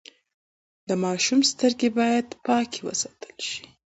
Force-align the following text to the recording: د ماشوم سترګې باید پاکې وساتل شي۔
د 0.87 0.89
ماشوم 1.03 1.39
سترګې 1.51 1.89
باید 1.99 2.27
پاکې 2.45 2.79
وساتل 2.87 3.35
شي۔ 3.49 3.63